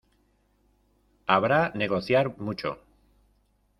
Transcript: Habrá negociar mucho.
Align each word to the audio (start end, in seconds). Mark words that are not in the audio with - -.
Habrá 1.27 1.69
negociar 1.75 2.33
mucho. 2.39 2.79